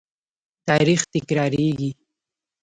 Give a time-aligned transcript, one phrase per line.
[0.67, 1.91] تاریخ تکراریږي